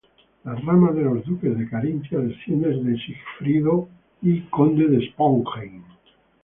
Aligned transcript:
La 0.45 0.55
rama 0.55 0.91
de 0.93 1.01
los 1.03 1.23
Duques 1.27 1.55
de 1.55 1.69
Carintia 1.69 2.17
desciende 2.17 2.69
de 2.71 2.97
Sigfrido 2.97 3.87
I, 4.23 4.47
Conde 4.49 4.87
de 4.87 5.07
Sponheim. 5.11 5.83